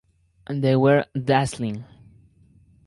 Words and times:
They 0.49 0.75
were 0.77 1.05
dazzling. 1.13 1.85